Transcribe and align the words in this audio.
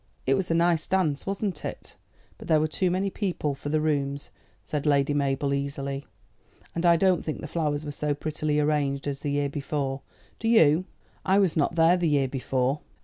"It 0.25 0.33
was 0.33 0.49
a 0.49 0.55
nice 0.55 0.87
dance, 0.87 1.27
wasn't 1.27 1.63
it? 1.63 1.95
but 2.39 2.47
there 2.47 2.59
were 2.59 2.67
too 2.67 2.89
many 2.89 3.11
people 3.11 3.53
for 3.53 3.69
the 3.69 3.79
rooms," 3.79 4.31
said 4.65 4.87
Lady 4.87 5.13
Mabel 5.13 5.53
easily; 5.53 6.07
"and 6.73 6.87
I 6.87 6.95
don't 6.95 7.23
think 7.23 7.39
the 7.39 7.47
flowers 7.47 7.85
were 7.85 7.91
so 7.91 8.15
prettily 8.15 8.59
arranged 8.59 9.07
as 9.07 9.19
the 9.19 9.29
year 9.29 9.47
before. 9.47 10.01
Do 10.39 10.47
you?" 10.47 10.85
"I 11.23 11.37
was 11.37 11.55
not 11.55 11.75
there 11.75 11.97
the 11.97 12.09
year 12.09 12.27
before." 12.27 12.79